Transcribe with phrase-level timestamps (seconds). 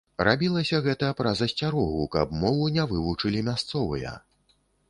[0.27, 4.19] Рабілася гэта праз асцярогу, каб мову не вывучылі мясцовыя.